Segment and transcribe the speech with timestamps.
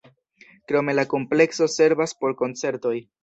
[0.71, 2.97] Krome la komplekso servas por koncertoj.